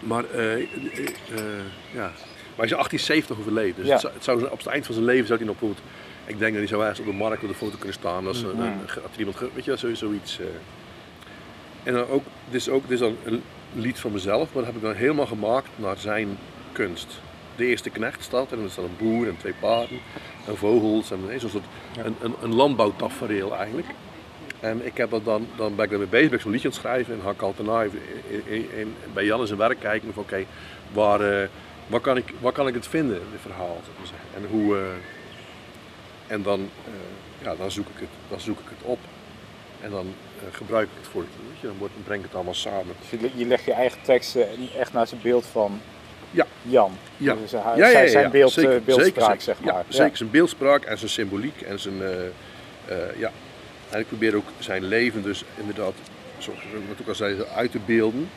maar 0.00 0.24
eh, 0.24 0.52
eh, 0.54 0.62
eh, 1.34 1.40
ja. 1.92 2.10
Maar 2.56 2.68
hij 2.68 2.68
is 2.68 2.70
in 2.70 2.76
1870 2.76 3.38
overleden. 3.38 3.74
Dus 3.76 3.86
Ja. 3.86 3.92
het 3.92 4.00
zou, 4.02 4.14
het 4.14 4.24
zou, 4.24 4.44
op 4.50 4.58
het 4.58 4.66
eind 4.66 4.84
van 4.86 4.94
zijn 4.94 5.06
leven 5.06 5.26
zou 5.26 5.38
hij 5.38 5.48
nog 5.48 5.58
bijvoorbeeld... 5.58 5.86
Ik 6.26 6.38
denk 6.38 6.50
dat 6.50 6.58
hij 6.60 6.66
zou 6.70 6.80
ergens 6.82 7.00
op 7.00 7.06
de 7.06 7.12
markt 7.12 7.42
op 7.42 7.48
de 7.48 7.54
foto 7.54 7.76
kunnen 7.76 7.94
staan. 7.94 8.26
Als, 8.26 8.42
een- 8.42 8.60
er 8.60 9.02
iemand, 9.18 9.38
weet 9.54 9.64
je, 9.64 9.78
zo, 9.78 9.94
zoiets. 9.94 10.38
En 11.82 11.92
dan 11.94 12.08
ook, 12.08 12.24
dit 12.50 12.60
is 12.60 12.68
ook, 12.68 12.82
dit 12.82 12.90
is 12.90 12.98
dan 12.98 13.16
een 13.24 13.42
lied 13.72 13.98
van 13.98 14.12
mezelf, 14.12 14.38
maar 14.52 14.62
dat 14.64 14.64
heb 14.64 14.74
ik 14.74 14.82
dan 14.82 14.94
helemaal 14.94 15.26
gemaakt 15.26 15.68
naar 15.76 15.96
zijn 15.98 16.38
kunst. 16.72 17.20
De 17.60 17.66
eerste 17.66 17.90
knecht 17.90 18.22
staat 18.22 18.52
en 18.52 18.62
er 18.62 18.70
staat 18.70 18.84
een 18.84 18.96
boer 18.98 19.28
en 19.28 19.36
twee 19.36 19.52
paarden, 19.60 19.98
en 20.46 20.56
vogels, 20.56 21.10
en 21.10 21.26
nee, 21.26 21.38
zo'n 21.38 21.50
soort 21.50 21.64
een, 22.04 22.14
een, 22.20 22.34
een 22.42 22.54
landbouwtafereel 22.54 23.56
eigenlijk. 23.56 23.86
En 24.60 24.86
ik 24.86 24.96
heb 24.96 25.10
dat 25.10 25.24
dan, 25.24 25.46
dan 25.56 25.74
ben 25.74 25.84
ik 25.84 25.90
daarmee 25.90 26.08
bezig, 26.08 26.28
ben 26.28 26.36
ik 26.36 26.42
zo'n 26.44 26.50
liedje 26.52 26.68
aan 26.68 26.74
het 26.74 26.82
schrijven 26.82 27.14
en 27.14 27.20
ga 27.20 27.30
ik 27.30 27.42
altijd 27.42 27.66
naar 27.68 27.84
even 27.84 27.98
in, 28.28 28.42
in, 28.46 28.70
in- 28.78 28.94
bij 29.12 29.24
Jan 29.24 29.40
in 29.40 29.46
zijn 29.46 29.58
werk 29.58 29.80
kijken 29.80 30.12
van 30.14 30.22
oké, 30.22 30.44
waar, 30.92 31.20
eh, 31.20 31.48
waar, 31.86 32.00
kan 32.00 32.16
ik, 32.16 32.32
waar 32.40 32.52
kan 32.52 32.68
ik 32.68 32.74
het 32.74 32.86
vinden, 32.86 33.20
dit 33.30 33.40
verhaal. 33.40 33.80
En 34.36 34.46
hoe, 34.50 34.76
eh, 34.76 34.82
en 36.26 36.42
dan, 36.42 36.60
eh, 36.84 37.44
ja, 37.44 37.54
dan, 37.56 37.70
zoek 37.70 37.88
ik 37.88 38.00
het, 38.00 38.08
dan 38.28 38.40
zoek 38.40 38.58
ik 38.58 38.68
het 38.68 38.82
op 38.82 38.98
en 39.80 39.90
dan 39.90 40.06
eh, 40.38 40.54
gebruik 40.56 40.88
ik 40.88 40.96
het 41.00 41.08
voor 41.08 41.22
het 41.22 41.30
liedje, 41.50 41.66
dan, 41.66 41.76
wordt, 41.78 41.94
dan 41.94 42.02
breng 42.02 42.18
ik 42.20 42.26
het 42.26 42.34
allemaal 42.34 42.54
samen. 42.54 42.94
Dus 43.10 43.20
je, 43.20 43.30
je 43.34 43.46
legt 43.46 43.64
je 43.64 43.72
eigen 43.72 44.02
teksten 44.02 44.46
echt 44.78 44.92
naar 44.92 45.06
zijn 45.06 45.20
beeld 45.22 45.46
van 45.46 45.80
Ja. 46.30 46.46
Jan. 46.62 46.92
Ja. 47.16 47.34
Dus 47.34 47.50
zijn, 47.50 48.08
zijn 48.08 48.30
beeld, 48.30 48.52
zeker, 48.52 48.76
eh, 48.76 48.82
beeldspraak, 48.84 49.40
zeker, 49.40 49.40
zeg 49.40 49.60
maar. 49.60 49.84
zeker 49.88 50.16
zijn 50.16 50.30
beeldspraak 50.30 50.84
en 50.84 50.98
zijn 50.98 51.10
symboliek 51.10 51.60
en 51.60 51.78
zijn, 51.78 52.02
eh, 52.02 52.26
eh, 52.26 53.18
ja. 53.18 53.30
En 53.90 54.00
ik 54.00 54.06
probeer 54.06 54.36
ook 54.36 54.48
zijn 54.58 54.84
leven 54.84 55.22
dus 55.22 55.44
inderdaad, 55.56 55.94
zoals 56.38 56.58
ik 56.58 56.72
natuurlijk 56.72 57.08
al 57.08 57.14
zei, 57.14 57.42
uit 57.54 57.70
te 57.70 57.78
beelden 57.86 58.28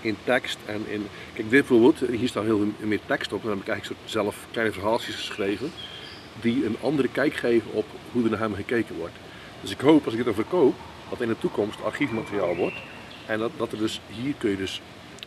in 0.00 0.16
tekst 0.24 0.58
en 0.66 0.84
in... 0.88 1.08
Kijk, 1.34 1.50
dit 1.50 1.66
bijvoorbeeld, 1.66 1.98
hier 2.10 2.28
staat 2.28 2.44
heel 2.44 2.58
veel 2.58 2.88
meer 2.88 3.00
tekst 3.06 3.32
op, 3.32 3.42
dan 3.42 3.50
heb 3.50 3.60
ik 3.60 3.68
eigenlijk 3.68 4.00
soort 4.00 4.12
zelf 4.12 4.36
kleine 4.50 4.72
verhaaltjes 4.72 5.14
geschreven 5.14 5.72
die 6.40 6.66
een 6.66 6.76
andere 6.80 7.08
kijk 7.08 7.34
geven 7.34 7.72
op 7.72 7.86
hoe 8.12 8.24
er 8.24 8.30
naar 8.30 8.38
hem 8.38 8.54
gekeken 8.54 8.96
wordt. 8.96 9.14
Dus 9.60 9.70
ik 9.70 9.80
hoop, 9.80 10.04
als 10.04 10.12
ik 10.12 10.16
dit 10.16 10.26
dan 10.26 10.44
verkoop, 10.44 10.74
dat 11.10 11.20
in 11.20 11.28
de 11.28 11.38
toekomst 11.38 11.82
archiefmateriaal 11.84 12.56
wordt. 12.56 12.76
En 13.26 13.38
dat, 13.38 13.50
dat 13.56 13.72
er 13.72 13.78
dus, 13.78 14.00
hier 14.06 14.34
kun 14.38 14.50
je 14.50 14.56
dus, 14.56 14.80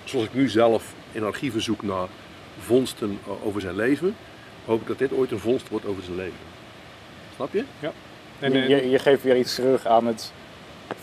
zoals 0.03 0.25
ik 0.25 0.33
nu 0.33 0.49
zelf 0.49 0.93
in 1.11 1.23
archieven 1.23 1.61
zoek 1.61 1.81
naar 1.83 2.07
vondsten 2.59 3.19
o- 3.27 3.39
over 3.43 3.61
zijn 3.61 3.75
leven, 3.75 4.15
hoop 4.65 4.81
ik 4.81 4.87
dat 4.87 4.97
dit 4.97 5.11
ooit 5.13 5.31
een 5.31 5.39
vondst 5.39 5.69
wordt 5.69 5.85
over 5.85 6.03
zijn 6.03 6.15
leven. 6.15 6.37
Snap 7.35 7.53
je? 7.53 7.63
En, 8.39 8.51
je, 8.53 8.59
eh, 8.61 8.69
je, 8.69 8.89
je 8.89 8.99
geeft 8.99 9.23
weer 9.23 9.37
iets 9.37 9.55
terug 9.55 9.85
aan 9.85 10.05
het 10.05 10.31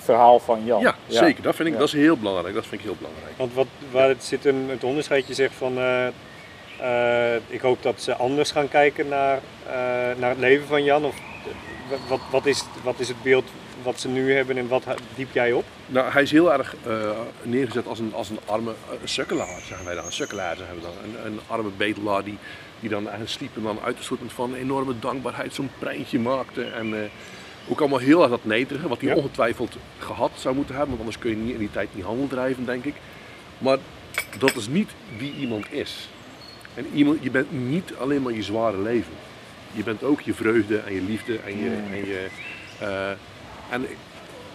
verhaal 0.03 0.39
van 0.39 0.65
Jan. 0.65 0.81
Ja, 0.81 0.95
zeker. 1.09 1.43
Dat 1.43 1.55
vind 1.57 1.69
ik, 1.69 1.75
Ja. 1.75 1.81
dat 1.81 1.89
is 1.89 1.95
heel 1.95 2.17
belangrijk. 2.17 2.55
Dat 2.55 2.67
vind 2.67 2.81
ik 2.81 2.87
heel 2.87 2.97
belangrijk. 2.99 3.33
Want 3.37 3.55
wat, 3.55 3.67
waar 3.91 4.09
het 4.09 4.25
zit 4.25 4.45
een, 4.45 4.67
het 4.69 4.85
onderscheid, 4.85 5.27
je 5.27 5.35
zegt 5.35 5.55
van 5.55 5.79
eh, 5.79 6.07
eh, 6.81 7.41
ik 7.47 7.61
hoop 7.61 7.83
dat 7.83 8.03
ze 8.03 8.15
anders 8.17 8.51
gaan 8.51 8.69
kijken 8.69 9.09
naar, 9.09 9.37
eh, 9.67 9.73
naar 10.19 10.31
het 10.31 10.39
leven 10.39 10.67
van 10.67 10.85
Jan. 10.85 11.05
Of 11.05 11.17
eh, 11.17 11.97
wat, 12.09 12.21
wat, 12.31 12.47
is, 12.47 12.65
wat 12.83 12.95
is 12.99 13.09
het 13.09 13.23
beeld 13.23 13.45
wat 13.83 14.01
ze 14.01 14.09
nu 14.09 14.33
hebben 14.35 14.57
en 14.59 14.69
wat 14.69 14.85
diep 15.15 15.33
jij 15.33 15.53
op? 15.53 15.65
Nou, 15.87 16.11
hij 16.13 16.23
is 16.23 16.31
heel 16.31 16.53
erg 16.53 16.75
eh, 16.87 17.11
neergezet 17.43 17.87
als 17.87 17.99
een, 17.99 18.15
als 18.15 18.31
een 18.31 18.39
arme 18.47 18.71
eh, 18.71 18.97
sukkelaar, 19.05 19.61
zeggen 19.67 19.85
wij 19.87 19.95
dan. 19.95 20.05
Een 20.05 20.13
sukkelaar 20.13 20.57
zeggen 20.57 20.75
we 20.77 20.81
dan. 20.83 20.93
Een, 21.05 21.27
een 21.33 21.41
arme 21.47 21.71
bedelaar 21.77 22.25
die, 22.25 22.39
die 22.81 22.91
dan 22.91 23.01
eigenlijk 23.01 23.31
sliep 23.31 23.57
en 23.57 23.63
dan 23.63 23.79
uit 23.85 23.99
een 23.99 24.05
soort 24.05 24.21
van 24.27 24.55
enorme 24.55 24.99
dankbaarheid 24.99 25.55
zo'n 25.55 25.71
preintje 25.79 26.19
maakte. 26.19 26.65
En 26.65 26.95
eh, 27.03 27.09
ook 27.69 27.81
allemaal 27.81 27.99
heel 27.99 28.21
erg 28.21 28.31
dat 28.31 28.45
nederige, 28.45 28.89
wat 28.89 29.01
hij 29.01 29.09
Ja. 29.11 29.17
ongetwijfeld 29.17 29.77
gehad 29.99 30.31
zou 30.35 30.55
moeten 30.55 30.75
hebben. 30.75 30.97
Want 30.97 31.01
anders 31.01 31.19
kun 31.19 31.31
je 31.31 31.37
niet, 31.37 31.53
in 31.53 31.59
die 31.59 31.71
tijd 31.71 31.89
niet 31.95 32.05
handel 32.05 32.27
drijven, 32.27 32.65
denk 32.65 32.85
ik. 32.85 32.95
Maar 33.59 33.79
dat 34.39 34.57
is 34.57 34.69
niet 34.69 34.91
wie 35.19 35.35
iemand 35.35 35.73
is. 35.73 36.09
En 36.75 36.87
iemand, 36.95 37.23
je 37.23 37.31
bent 37.31 37.53
niet 37.69 37.93
alleen 37.99 38.23
maar 38.23 38.33
je 38.33 38.43
zware 38.43 38.79
leven. 38.83 39.13
Je 39.73 39.83
bent 39.83 40.03
ook 40.03 40.21
je 40.21 40.35
vreugde 40.35 40.79
en 40.79 40.95
je 40.95 41.03
liefde 41.03 41.39
en 41.39 41.59
je. 41.59 41.71
En, 41.91 41.97
je, 42.07 42.27
en 43.69 43.87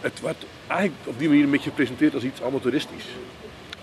het 0.01 0.21
werd 0.21 0.45
eigenlijk 0.67 1.01
op 1.03 1.19
die 1.19 1.27
manier 1.27 1.43
een 1.43 1.51
beetje 1.51 1.69
gepresenteerd 1.69 2.13
als 2.13 2.23
iets 2.23 2.41
amateuristisch. 2.41 3.05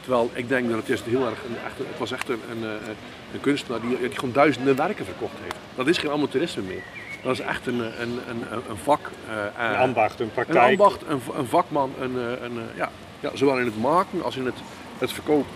Terwijl 0.00 0.30
ik 0.32 0.48
denk 0.48 0.68
dat 0.70 0.78
het 0.78 0.88
is 0.88 1.02
heel 1.02 1.26
erg, 1.26 1.38
een, 1.48 1.56
echt, 1.66 1.78
het 1.78 1.98
was 1.98 2.12
echt 2.12 2.28
een, 2.28 2.40
een, 2.50 2.64
eh, 2.64 2.88
een 3.32 3.40
kunstenaar 3.40 3.80
die, 3.80 3.98
die 4.00 4.10
gewoon 4.18 4.32
duizenden 4.32 4.76
werken 4.76 5.04
verkocht 5.04 5.34
heeft. 5.42 5.56
Dat 5.74 5.86
is 5.86 5.98
geen 5.98 6.10
amateurisme 6.10 6.62
meer. 6.62 6.82
Dat 7.22 7.32
is 7.32 7.40
echt 7.40 7.66
een, 7.66 7.78
een, 7.80 8.18
een, 8.28 8.42
een 8.68 8.76
vak. 8.76 9.00
eh, 9.28 9.34
Een 9.66 9.74
eh, 9.74 9.80
ambacht, 9.80 10.20
een 10.20 10.26
een 10.26 10.32
praktijk. 10.32 10.70
ambacht, 10.70 11.02
een, 11.08 11.20
een 11.36 11.46
vakman, 11.46 11.92
een, 12.00 12.16
eh, 12.16 12.42
een, 12.44 12.58
eh, 12.58 12.76
ja, 12.76 12.90
ja, 13.20 13.30
zowel 13.34 13.58
in 13.58 13.64
het 13.64 13.80
maken 13.80 14.22
als 14.24 14.36
in 14.36 14.44
het, 14.46 14.54
het 14.98 15.12
verkopen. 15.12 15.50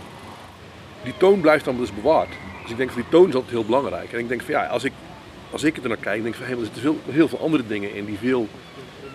Die 1.02 1.14
toon 1.16 1.40
blijft 1.40 1.64
dan 1.64 1.76
dus 1.76 1.94
bewaard. 1.94 2.28
Dus 2.62 2.70
ik 2.70 2.76
denk 2.76 2.90
van 2.90 3.00
die 3.00 3.10
toon 3.10 3.28
is 3.28 3.34
altijd 3.34 3.52
heel 3.52 3.64
belangrijk. 3.64 4.12
En 4.12 4.18
ik 4.18 4.28
denk 4.28 4.42
van 4.42 4.54
ja, 4.54 4.66
als 4.66 4.84
ik, 4.84 4.92
als 5.52 5.62
ik 5.62 5.76
er 5.82 5.88
naar 5.88 5.96
kijk, 5.96 6.22
denk 6.22 6.34
ik 6.34 6.40
van 6.40 6.50
hé, 6.50 6.58
er 6.58 6.64
zitten 6.64 6.82
veel, 6.82 6.96
heel 7.10 7.28
veel 7.28 7.40
andere 7.40 7.66
dingen 7.66 7.94
in 7.94 8.04
die, 8.04 8.18
veel, 8.18 8.48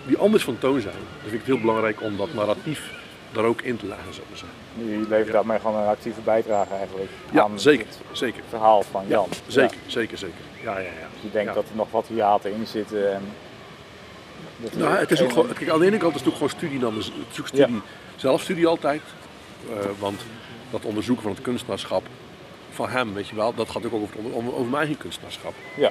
die 0.06 0.18
anders 0.18 0.44
van 0.44 0.58
toon 0.58 0.80
zijn. 0.80 0.94
Dus 0.94 1.20
vind 1.30 1.32
ik 1.32 1.38
het 1.38 1.46
heel 1.46 1.60
belangrijk 1.60 2.02
om 2.02 2.16
dat 2.16 2.34
narratief 2.34 2.90
daar 3.32 3.44
ook 3.44 3.62
in 3.62 3.76
te 3.76 3.86
leggen, 3.86 4.08
ik 4.10 4.18
maar 4.28 4.38
zeggen. 4.38 4.98
Je 5.00 5.06
levert 5.08 5.32
daarmee 5.32 5.58
gewoon 5.58 5.80
een 5.80 5.86
actieve 5.88 6.20
bijdrage 6.20 6.74
eigenlijk 6.74 7.10
Ja, 7.32 7.42
aan 7.42 7.60
zeker, 7.60 7.86
het 7.86 7.98
zeker. 8.18 8.42
verhaal 8.48 8.82
van 8.82 9.02
Ja, 9.06 9.14
Jan. 9.14 9.28
zeker, 9.46 9.76
zeker, 9.86 10.18
zeker. 10.18 10.34
Ja, 10.62 10.72
ja, 10.78 10.84
ja. 10.84 11.08
Je 11.20 11.30
denkt 11.30 11.54
dat 11.54 11.64
er 11.64 11.76
nog 11.76 11.90
wat 11.90 12.06
hiaten 12.06 12.52
in 12.54 12.66
zitten. 12.66 13.14
En 13.14 13.22
Nou, 14.76 14.96
het 14.96 15.10
is 15.10 15.22
ook 15.22 15.32
gewoon, 15.32 15.52
kijk, 15.52 15.70
aan 15.70 15.80
de 15.80 15.86
ene 15.86 15.96
kant 15.96 16.12
is 16.14 16.18
het 16.20 16.28
ook 16.28 16.34
gewoon 16.34 16.50
studie 16.50 16.78
dan, 16.78 17.02
studie, 17.44 17.80
zelfstudie 18.16 18.66
altijd. 18.66 19.00
Eh, 19.70 19.84
want 19.98 20.20
dat 20.70 20.84
onderzoeken 20.84 21.22
van 21.22 21.32
het 21.32 21.42
kunstenaarschap 21.42 22.02
van 22.70 22.88
hem, 22.88 23.14
weet 23.14 23.28
je 23.28 23.34
wel, 23.34 23.54
dat 23.54 23.68
gaat 23.70 23.86
ook 23.86 23.92
over, 23.92 24.16
over, 24.34 24.52
over 24.54 24.64
mijn 24.64 24.76
eigen 24.76 24.96
kunstenaarschap. 24.98 25.52
Ja. 25.76 25.90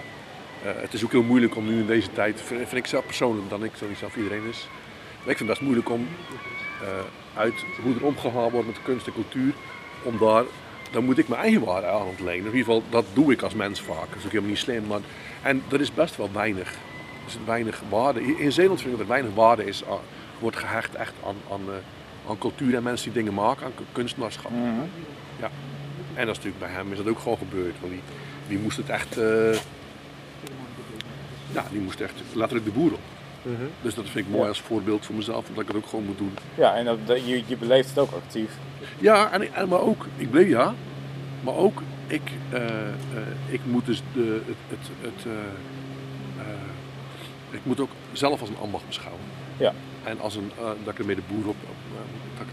Eh, 0.64 0.72
het 0.82 0.94
is 0.94 1.04
ook 1.04 1.12
heel 1.12 1.24
moeilijk 1.24 1.56
om 1.56 1.66
nu 1.66 1.80
in 1.80 1.86
deze 1.86 2.12
tijd, 2.14 2.42
vind, 2.42 2.74
ik 2.74 2.86
zelf 2.86 3.06
persoonlijk, 3.06 3.50
dan 3.50 3.64
ik, 3.64 3.72
zo 3.78 3.88
niet 3.88 3.98
zelf 3.98 4.16
iedereen 4.16 4.44
is. 4.50 4.68
Maar 5.22 5.30
ik 5.32 5.38
vind 5.38 5.40
het 5.40 5.48
best 5.48 5.62
moeilijk 5.62 5.90
om 5.90 6.08
eh, 6.82 6.88
uit 7.40 7.54
hoe 7.84 7.96
er 7.96 8.06
omgegaan 8.06 8.50
wordt 8.50 8.68
met 8.68 8.82
kunst 8.84 9.08
en 9.08 9.14
cultuur, 9.14 9.54
om 10.04 10.18
daar, 10.18 10.44
dan 10.92 11.06
moet 11.06 11.18
ik 11.18 11.28
mijn 11.28 11.42
eigen 11.42 11.66
waarde 11.66 11.88
aan 11.88 12.06
ontlenen. 12.06 12.34
In 12.38 12.44
ieder 12.46 12.58
geval, 12.60 12.84
dat 12.90 13.06
doe 13.14 13.32
ik 13.32 13.42
als 13.42 13.54
mens 13.54 13.82
vaak. 13.82 14.08
Dat 14.10 14.18
is 14.18 14.24
ook 14.26 14.30
helemaal 14.32 14.50
niet 14.50 14.60
slim. 14.60 14.88
Maar, 14.88 15.00
en 15.42 15.64
er 15.72 15.82
is 15.82 15.94
best 15.94 16.16
wel 16.16 16.30
weinig, 16.34 16.70
er 16.72 17.28
is 17.28 17.38
weinig 17.46 17.82
waarde. 17.90 18.22
In 18.38 18.52
Zeeland 18.52 18.80
vind 18.82 18.92
ik 18.92 18.98
dat 18.98 19.08
er 19.08 19.14
weinig 19.14 19.34
waarde 19.34 19.66
is, 19.66 19.84
aan- 19.90 19.98
wordt 20.40 20.58
gehecht 20.58 20.96
echt 20.96 21.14
aan, 21.26 21.36
aan, 21.52 21.62
eh, 21.68 22.30
aan 22.30 22.38
cultuur 22.38 22.76
en 22.76 22.84
mensen 22.84 23.12
die 23.14 23.22
dingen 23.22 23.34
maken, 23.34 23.66
aan 23.66 23.72
kunstenaarschap. 23.92 24.52
Mhm. 24.52 24.64
Ja. 25.40 25.50
En 26.14 26.26
dat 26.26 26.38
is 26.38 26.44
natuurlijk 26.44 26.60
bij 26.60 26.70
hem 26.70 26.92
is 26.92 26.98
dat 26.98 27.08
ook 27.08 27.20
gewoon 27.20 27.38
gebeurd. 27.38 27.76
Want 27.80 27.92
die, 27.92 28.02
die 28.48 28.60
moest 28.60 28.78
het 28.78 28.90
echt. 28.90 29.18
Ja, 31.52 31.66
die 31.72 31.82
moest 31.82 32.00
echt 32.00 32.22
letterlijk 32.34 32.66
de 32.66 32.80
boer 32.80 32.94
op. 32.94 33.00
Mhm. 33.42 33.56
Dus 33.82 33.96
dat 33.96 34.10
vind 34.10 34.26
ik 34.26 34.32
mooi 34.32 34.44
Ja. 34.44 34.50
als 34.50 34.62
voorbeeld 34.62 35.06
voor 35.06 35.16
mezelf, 35.16 35.46
dat 35.54 35.62
ik 35.62 35.68
het 35.68 35.78
ook 35.78 35.88
gewoon 35.88 36.06
moet 36.06 36.18
doen. 36.18 36.34
Ja, 36.56 36.76
en 36.76 36.86
dat, 37.06 37.26
je, 37.28 37.44
je 37.46 37.58
beleeft 37.58 37.90
het 37.90 38.00
ook 38.00 38.12
actief. 38.12 38.50
Ja, 39.00 39.32
en, 39.32 39.54
en 39.54 39.68
maar 39.68 39.80
ook, 39.82 40.06
ik 40.16 40.32
bleef 40.32 40.48
ja, 40.48 40.74
maar 41.44 41.56
ook 41.56 41.82
ik, 42.08 42.32
eh, 42.50 42.88
eh, 42.88 42.94
ik 43.48 43.62
moet 43.66 43.86
dus 43.86 44.02
de, 44.14 44.42
het, 44.46 44.80
het, 44.80 44.90
het 45.02 45.26
eh, 45.26 46.44
ik 47.50 47.60
moet 47.64 47.80
ook 47.80 47.90
zelf 48.12 48.40
als 48.40 48.50
een 48.50 48.58
ambacht 48.58 48.88
beschouwen. 48.88 49.22
Ja. 49.58 49.74
En 50.04 50.20
als 50.20 50.36
een, 50.36 50.52
dat 50.84 50.94
ik 50.94 51.00
ermee 51.00 51.16
de 51.16 51.22
boer 51.28 51.48
op, 51.48 51.56
dat, 52.38 52.48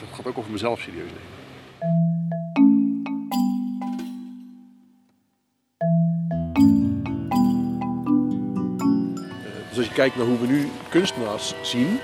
dat 0.00 0.08
gaat 0.16 0.26
ook 0.26 0.38
over 0.38 0.50
mezelf 0.50 0.80
serieus 0.80 1.08
nemen. 1.10 2.11
Dus 9.72 9.80
als 9.80 9.90
je 9.90 10.00
kijkt 10.00 10.16
naar 10.16 10.26
hoe 10.26 10.38
we 10.38 10.46
nu 10.46 10.70
kunstenaars 10.88 11.54
zien, 11.62 12.00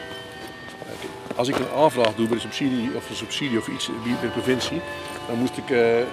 als 1.35 1.49
ik 1.49 1.59
een 1.59 1.71
aanvraag 1.77 2.15
doe 2.15 2.27
bij 2.27 2.37
de 2.37 2.43
subsidie 2.43 2.95
of 2.97 3.11
een 3.11 3.17
subsidie 3.17 3.59
of 3.59 3.69
iets 3.69 3.91
bij 4.03 4.21
de 4.21 4.29
provincie, 4.29 4.81
dan 5.27 5.39
moest 5.39 5.57
ik, 5.57 5.71
eh, 5.71 6.01
eh, 6.01 6.07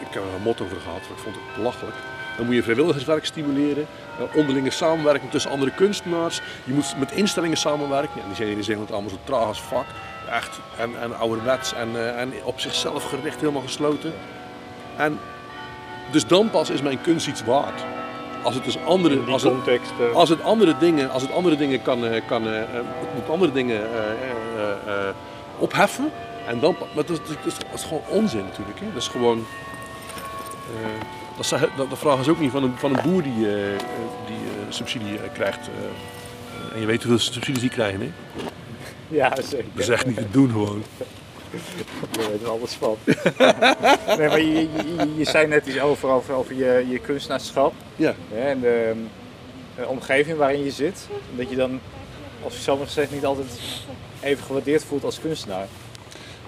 ik 0.00 0.10
heb 0.10 0.22
er 0.22 0.34
een 0.34 0.42
motto 0.42 0.66
voor 0.66 0.80
gehad, 0.80 1.00
dat 1.08 1.20
vond 1.20 1.36
ik 1.36 1.42
belachelijk. 1.56 1.96
Dan 2.36 2.46
moet 2.46 2.54
je 2.54 2.62
vrijwilligerswerk 2.62 3.24
stimuleren, 3.24 3.86
eh, 4.18 4.36
onderlinge 4.36 4.70
samenwerking 4.70 5.30
tussen 5.30 5.50
andere 5.50 5.70
kunstenaars. 5.70 6.40
Je 6.64 6.72
moet 6.72 6.98
met 6.98 7.12
instellingen 7.12 7.56
samenwerken. 7.56 8.22
Die 8.26 8.34
zijn 8.34 8.48
in 8.48 8.64
Zeeland 8.64 8.92
allemaal 8.92 9.10
zo 9.10 9.18
traag 9.24 9.46
als 9.46 9.62
vak. 9.62 9.86
Echt, 10.30 10.60
en, 10.78 11.00
en 11.00 11.18
ouderwets 11.18 11.74
en, 11.74 12.16
en 12.16 12.32
op 12.42 12.60
zichzelf 12.60 13.04
gericht, 13.04 13.40
helemaal 13.40 13.62
gesloten. 13.62 14.12
En 14.96 15.18
dus 16.10 16.26
dan 16.26 16.50
pas 16.50 16.70
is 16.70 16.82
mijn 16.82 17.00
kunst 17.00 17.26
iets 17.26 17.44
waard. 17.44 17.84
Als 18.42 18.54
het 18.54 18.64
dus 18.64 18.78
andere, 18.84 19.20
als 19.30 19.42
het, 19.42 19.52
context. 19.52 19.92
eh, 20.10 20.14
als 20.16 20.28
het 20.28 20.42
andere 20.42 20.78
dingen, 20.78 21.10
als 21.10 21.22
het 21.22 21.32
andere 21.32 21.56
dingen 21.56 21.82
kan, 21.82 22.04
eh, 22.06 22.20
kan 22.26 22.46
eh, 22.48 22.52
het 22.74 23.14
moet 23.14 23.28
andere 23.30 23.52
dingen 23.52 23.80
opheffen. 25.58 26.10
En 26.46 26.60
dan, 26.60 26.76
maar 26.94 27.04
dat, 27.06 27.10
is- 27.20 27.28
dat, 27.28 27.36
is, 27.46 27.54
dat 27.54 27.66
is 27.74 27.82
gewoon 27.82 28.02
onzin 28.08 28.42
natuurlijk. 28.44 28.80
Hè? 28.80 28.86
Dat 28.92 29.02
is 29.02 29.08
gewoon. 29.08 29.46
dat, 31.36 31.48
dat, 31.76 31.90
dat 31.90 31.98
vragen 31.98 32.24
ze 32.24 32.30
ook 32.30 32.40
niet 32.40 32.50
van 32.50 32.62
een, 32.62 32.72
van 32.76 32.96
een 32.96 33.02
boer 33.10 33.22
die, 33.22 33.34
die 34.26 34.36
subsidie 34.68 35.18
krijgt. 35.32 35.68
en 36.74 36.80
je 36.80 36.86
weet 36.86 37.02
hoeveel 37.02 37.18
subsidies 37.32 37.60
die 37.60 37.70
krijgen. 37.70 38.00
Hè? 38.00 38.10
Ja, 39.08 39.32
zeker. 39.42 39.64
Dat 39.72 39.82
is 39.82 39.88
echt 39.88 40.06
niet 40.06 40.16
te 40.16 40.30
doen 40.30 40.50
gewoon. 40.50 40.82
Je 42.10 42.28
weet 42.30 42.42
er 42.42 42.48
alles 42.48 42.72
van. 42.72 42.96
nee, 44.18 44.28
maar 44.28 44.40
je, 44.40 44.52
je, 44.52 44.68
je- 44.96 45.14
je 45.16 45.24
zei 45.24 45.46
net 45.46 45.66
iets 45.66 45.80
over, 45.80 46.08
over, 46.08 46.34
over 46.34 46.54
je, 46.54 46.86
je 46.88 46.98
kunstenaarschap. 46.98 47.72
Ja. 47.96 48.14
hè, 48.32 48.40
en 48.48 48.60
de, 48.60 48.94
de 49.76 49.86
omgeving 49.86 50.36
waarin 50.38 50.64
je 50.64 50.70
zit. 50.70 51.08
Dat 51.36 51.50
je 51.50 51.56
dan, 51.56 51.80
als 52.44 52.54
ik 52.54 52.60
zo 52.60 52.76
mag 52.76 52.90
zeggen, 52.90 53.14
niet 53.14 53.24
altijd 53.24 53.60
even 54.20 54.44
gewaardeerd 54.44 54.84
voelt 54.84 55.04
als 55.04 55.20
kunstenaar. 55.20 55.66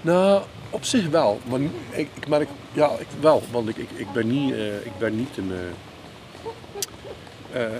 Nou, 0.01 0.41
op 0.69 0.83
zich 0.85 1.07
wel. 1.07 1.39
Maar 1.49 1.59
ik, 1.89 2.07
ik 2.13 2.27
merk, 2.27 2.49
ja, 2.73 2.89
ik, 2.99 3.07
wel. 3.19 3.43
Want 3.51 3.69
ik, 3.69 3.77
ik, 3.77 3.89
ik, 3.95 4.11
ben 4.13 4.27
niet, 4.27 4.53
eh, 4.53 4.75
ik 4.75 4.97
ben 4.97 5.15
niet 5.15 5.37
een. 5.37 5.51
eh, 7.53 7.63
eh, 7.63 7.71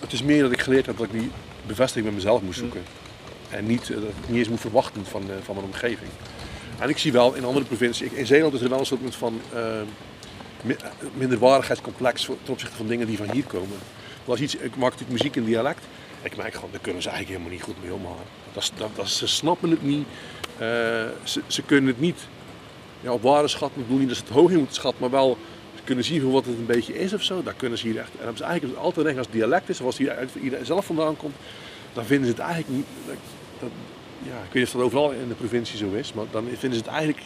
het 0.00 0.12
is 0.12 0.22
meer 0.22 0.42
dat 0.42 0.52
ik 0.52 0.60
geleerd 0.60 0.86
heb 0.86 0.96
dat 0.96 1.06
ik 1.06 1.12
die 1.20 1.30
bevestiging 1.66 2.04
met 2.04 2.14
mezelf 2.14 2.42
moest 2.42 2.58
zoeken. 2.58 2.82
En 3.54 3.66
niet, 3.66 3.90
eh, 3.90 3.96
dat 4.00 4.10
niet 4.26 4.38
eens 4.38 4.48
moet 4.48 4.60
verwachten 4.60 5.04
van, 5.06 5.22
eh, 5.22 5.36
van 5.42 5.54
mijn 5.54 5.66
omgeving. 5.66 6.10
En 6.78 6.88
ik 6.88 6.98
zie 6.98 7.12
wel 7.12 7.34
in 7.34 7.44
andere 7.44 7.64
provincies, 7.64 8.10
in 8.10 8.26
Zeeland 8.26 8.54
is 8.54 8.60
er 8.60 8.68
wel 8.68 8.78
een 8.78 8.86
soort 8.86 9.14
van 9.14 9.40
eh, 9.52 9.80
minderwaardigheidscomplex 11.14 12.24
ten 12.24 12.52
opzichte 12.52 12.76
van 12.76 12.86
dingen 12.86 13.06
die 13.06 13.16
van 13.16 13.30
hier 13.30 13.44
komen. 13.44 13.78
Als 14.24 14.40
iets, 14.40 14.56
ik 14.56 14.76
maak 14.76 14.90
natuurlijk 14.90 15.10
muziek 15.10 15.36
in 15.36 15.44
dialect. 15.44 15.84
Ik 16.22 16.36
merk 16.36 16.54
gewoon, 16.54 16.70
daar 16.70 16.80
kunnen 16.80 17.02
ze 17.02 17.08
eigenlijk 17.08 17.38
helemaal 17.38 17.58
niet 17.58 17.74
goed 17.74 17.82
mee 17.82 17.94
omgaan. 17.94 18.24
Dat, 18.52 18.72
dat, 18.76 18.88
dat, 18.96 19.08
ze 19.08 19.26
snappen 19.26 19.70
het 19.70 19.82
niet. 19.82 20.06
Ze, 21.24 21.40
ze 21.46 21.62
kunnen 21.62 21.86
het 21.86 22.00
niet 22.00 22.18
ja, 23.00 23.12
op 23.12 23.22
waarde. 23.22 23.48
Ik 23.48 23.74
bedoel 23.74 23.98
niet 23.98 24.08
dat 24.08 24.16
ze 24.16 24.22
het 24.22 24.32
hoog 24.32 24.50
in 24.50 24.56
moeten 24.56 24.74
schatten, 24.74 25.00
maar 25.00 25.10
wel 25.10 25.38
ze 25.74 25.82
kunnen 25.84 26.04
zien 26.04 26.20
van 26.20 26.30
wat 26.30 26.44
het 26.44 26.58
een 26.58 26.66
beetje 26.66 26.98
is 26.98 27.12
of 27.12 27.22
zo. 27.22 27.42
Daar 27.42 27.54
kunnen 27.54 27.78
ze 27.78 27.86
hier 27.86 27.98
echt. 27.98 28.10
En 28.10 28.18
hebben 28.18 28.36
ze 28.36 28.44
eigenlijk 28.44 28.78
altijd 28.78 29.06
denken 29.06 29.24
als 29.24 29.32
dialect 29.32 29.68
is, 29.68 29.80
of 29.80 29.86
als 29.86 29.98
hier 29.98 30.10
uit 30.10 30.30
iedereen 30.42 30.66
zelf 30.66 30.84
vandaan 30.84 31.16
komt, 31.16 31.34
dan 31.92 32.04
vinden 32.04 32.26
ze 32.26 32.32
het 32.32 32.42
eigenlijk 32.42 32.76
niet. 32.76 33.16
Dat, 33.60 33.68
dat- 33.70 34.32
ja, 34.32 34.36
ik 34.36 34.52
weet 34.52 34.54
niet 34.54 34.64
of 34.64 34.70
dat 34.72 34.82
overal 34.82 35.10
in 35.10 35.28
de 35.28 35.34
provincie 35.34 35.78
zo 35.78 35.92
is, 35.92 36.12
maar 36.12 36.24
dan 36.30 36.44
vinden 36.44 36.78
ze 36.78 36.84
het 36.84 36.92
eigenlijk. 36.94 37.20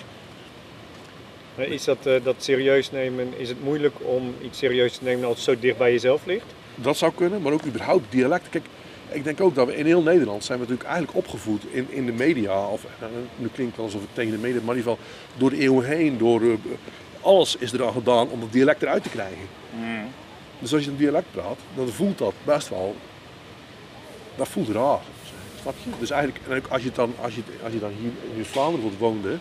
Is 1.57 1.85
dat, 1.85 2.07
eh, 2.07 2.15
dat 2.25 2.35
serieus 2.39 2.91
nemen, 2.91 3.39
is 3.39 3.49
het 3.49 3.63
moeilijk 3.65 3.95
om 4.03 4.35
iets 4.43 4.59
serieus 4.59 4.97
te 4.97 5.05
nemen 5.05 5.25
als 5.27 5.35
het 5.37 5.45
zo 5.45 5.59
dicht 5.61 5.79
bij 5.79 5.93
jezelf 5.93 6.27
ligt? 6.27 6.45
Dat 6.75 6.97
zou 6.97 7.13
kunnen, 7.15 7.43
maar 7.43 7.53
ook 7.53 7.65
überhaupt 7.67 8.05
dialect. 8.13 8.49
Kijk, 8.49 8.65
ik 9.09 9.25
denk 9.25 9.41
ook 9.41 9.55
dat 9.55 9.67
we 9.67 9.77
in 9.77 9.87
heel 9.87 10.03
Nederland 10.03 10.45
zijn 10.45 10.59
we 10.59 10.65
natuurlijk 10.65 10.91
eigenlijk 10.95 11.19
opgevoed 11.27 11.63
in, 11.71 11.87
in 11.91 12.07
de 12.07 12.13
media. 12.13 12.67
Of, 12.67 12.85
nou, 13.01 13.13
nu 13.37 13.49
klinkt 13.55 13.77
het 13.77 13.85
alsof 13.85 14.01
het 14.01 14.11
tegen 14.15 14.31
de 14.31 14.39
media, 14.39 14.61
maar 14.65 14.75
in 14.75 14.81
ieder 14.81 14.93
geval 14.93 15.07
door 15.37 15.51
de 15.51 15.59
eeuwen 15.59 15.87
heen. 15.87 16.19
Door, 16.19 16.43
eh, 16.43 16.49
alles 17.21 17.57
is 17.57 17.73
er 17.73 17.87
aan 17.87 17.93
gedaan 17.93 18.29
om 18.29 18.41
het 18.41 18.53
dialect 18.53 18.83
eruit 18.83 19.03
te 19.03 19.09
krijgen. 19.09 19.47
Dus 20.59 20.73
als 20.75 20.85
je 20.85 20.91
een 20.91 20.97
dialect 20.97 21.31
praat, 21.33 21.59
dan 21.77 21.89
voelt 21.89 22.19
dat 22.19 22.35
best 22.45 22.69
wel. 22.69 22.97
Dat 24.37 24.49
voelt 24.49 24.69
raar. 24.69 25.01
Snap 25.69 25.85
je? 25.85 26.01
Dus 26.01 26.11
eigenlijk, 26.11 26.45
en 26.49 26.57
ook 26.57 26.67
als 26.67 26.83
je, 26.83 26.91
dan, 26.93 27.15
als 27.21 27.35
je, 27.35 27.43
als 27.63 27.73
je 27.73 27.79
dan 27.79 27.93
hier 27.99 28.11
in 28.37 28.45
Vlaanderen 28.45 28.99
woonde, 28.99 29.39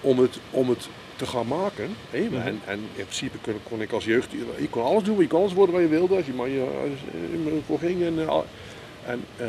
om 0.00 0.18
het, 0.18 0.38
om 0.50 0.68
het 0.68 0.88
te 1.16 1.26
gaan 1.26 1.46
maken. 1.46 1.96
Hè? 2.10 2.18
En, 2.18 2.60
en 2.66 2.78
in 2.78 3.04
principe 3.04 3.38
kon, 3.38 3.54
kon 3.62 3.80
ik 3.80 3.92
als 3.92 4.04
jeugd, 4.04 4.30
je 4.58 4.68
kon 4.70 4.84
alles 4.84 5.02
doen, 5.02 5.18
je 5.18 5.26
kon 5.26 5.40
alles 5.40 5.52
worden 5.52 5.74
wat 5.74 5.84
je 5.84 5.88
wilde, 5.88 6.16
als 6.16 6.26
je 6.26 6.32
maar 6.32 6.48
je, 6.48 6.90
je 7.32 7.60
voor 7.66 7.78
ging. 7.78 8.02
En, 8.02 8.18
eh, 8.18 8.38
en, 9.06 9.24
eh, 9.36 9.46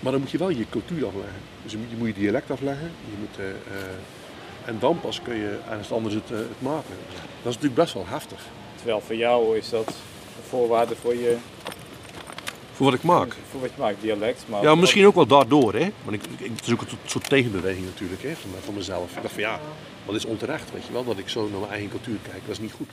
maar 0.00 0.12
dan 0.12 0.20
moet 0.20 0.30
je 0.30 0.38
wel 0.38 0.48
je 0.48 0.66
cultuur 0.70 1.06
afleggen. 1.06 1.40
Dus 1.62 1.72
je 1.72 1.78
moet 1.78 1.90
je, 1.90 1.96
moet 1.96 2.06
je 2.06 2.14
dialect 2.14 2.50
afleggen. 2.50 2.90
Je 3.10 3.16
moet, 3.18 3.38
eh, 3.38 3.48
eh, 3.48 4.68
en 4.68 4.76
dan 4.78 5.00
pas 5.00 5.22
kun 5.22 5.36
je 5.36 5.58
ergens 5.68 5.92
anders 5.92 6.14
het, 6.14 6.30
eh, 6.30 6.36
het 6.36 6.62
maken. 6.62 6.94
Dat 7.42 7.52
is 7.52 7.54
natuurlijk 7.54 7.74
best 7.74 7.94
wel 7.94 8.06
heftig. 8.06 8.40
Terwijl 8.76 9.00
voor 9.00 9.16
jou 9.16 9.56
is 9.56 9.68
dat 9.70 9.86
een 9.88 10.48
voorwaarde 10.48 10.96
voor 10.96 11.14
je 11.14 11.36
Voor 12.76 12.86
wat 12.86 12.94
ik 12.94 13.02
maak. 13.02 13.36
Voor 13.50 13.60
wat 13.60 13.70
je 13.74 13.80
maakt, 13.80 14.00
dialect. 14.00 14.44
Maar 14.48 14.62
Ja, 14.62 14.74
misschien 14.74 15.06
ook 15.06 15.14
wel 15.14 15.26
daardoor, 15.26 15.74
hè. 15.74 15.90
Want 16.04 16.16
ik, 16.16 16.22
ik, 16.38 16.50
het 16.56 16.66
is 16.66 16.72
ook 16.72 16.80
een 16.80 16.88
soort 17.04 17.28
tegenbeweging 17.28 17.84
natuurlijk, 17.84 18.22
hè, 18.22 18.34
van, 18.34 18.50
van 18.64 18.74
mezelf. 18.74 19.16
Ik 19.16 19.22
dacht 19.22 19.34
van 19.34 19.42
ja, 19.42 19.60
dat 20.06 20.14
is 20.14 20.24
onterecht, 20.24 20.72
weet 20.72 20.86
je 20.86 20.92
wel, 20.92 21.04
dat 21.04 21.18
ik 21.18 21.28
zo 21.28 21.48
naar 21.48 21.58
mijn 21.58 21.70
eigen 21.70 21.90
cultuur 21.90 22.18
kijk. 22.22 22.40
Dat 22.40 22.50
is 22.50 22.58
niet 22.58 22.72
goed. 22.72 22.88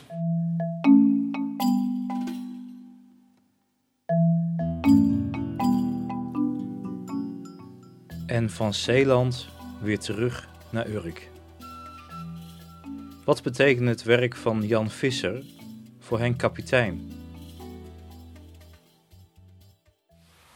En 8.25 8.49
van 8.49 8.73
Zeeland 8.73 9.47
weer 9.81 9.99
terug 9.99 10.49
naar 10.69 10.87
Urk. 10.87 11.29
Wat 13.25 13.41
betekent 13.41 13.87
het 13.87 14.03
werk 14.03 14.35
van 14.35 14.67
Jan 14.67 14.89
Visser 14.89 15.43
voor 15.99 16.19
Henk 16.19 16.37
Kapitein? 16.37 17.22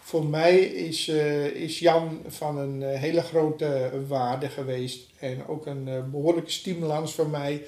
Voor 0.07 0.25
mij 0.25 0.59
is, 0.59 1.07
eh, 1.07 1.45
is 1.45 1.79
Jan 1.79 2.21
van 2.27 2.57
een 2.57 2.83
eh, 2.83 2.99
hele 2.99 3.21
grote 3.21 3.91
waarde 4.07 4.49
geweest 4.49 5.09
en 5.19 5.47
ook 5.47 5.65
een 5.65 5.87
eh, 5.87 6.03
behoorlijke 6.11 6.51
stimulans 6.51 7.13
voor 7.13 7.29
mij 7.29 7.65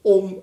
om 0.00 0.42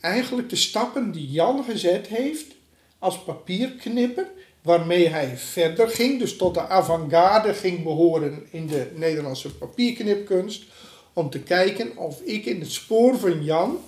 eigenlijk 0.00 0.50
de 0.50 0.56
stappen 0.56 1.12
die 1.12 1.30
Jan 1.30 1.64
gezet 1.64 2.06
heeft 2.06 2.54
als 2.98 3.22
papierknipper, 3.22 4.26
waarmee 4.62 5.08
hij 5.08 5.36
verder 5.36 5.88
ging, 5.88 6.18
dus 6.18 6.36
tot 6.36 6.54
de 6.54 6.68
avant-garde 6.68 7.54
ging 7.54 7.82
behoren 7.82 8.46
in 8.50 8.66
de 8.66 8.90
Nederlandse 8.94 9.54
papierknipkunst, 9.54 10.64
om 11.12 11.30
te 11.30 11.40
kijken 11.40 11.96
of 11.96 12.20
ik 12.20 12.44
in 12.44 12.60
het 12.60 12.72
spoor 12.72 13.18
van 13.18 13.44
Jan 13.44 13.78